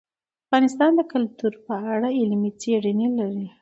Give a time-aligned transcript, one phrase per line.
[0.47, 3.47] افغانستان د کلتور په اړه علمي څېړنې لري.